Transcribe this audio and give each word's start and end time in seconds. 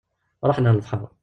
Ruḥen 0.47 0.67
ɣer 0.67 0.73
lebḥer. 0.75 1.01